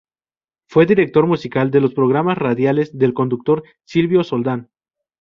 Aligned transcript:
Fue 0.65 0.87
director 0.87 1.27
musical 1.27 1.69
de 1.69 1.79
los 1.79 1.93
programas 1.93 2.35
radiales 2.35 2.97
del 2.97 3.13
conductor 3.13 3.61
Silvio 3.83 4.23
Soldán. 4.23 4.71